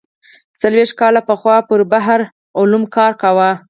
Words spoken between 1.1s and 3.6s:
پخوا پر بحر العلوم کار کاوه.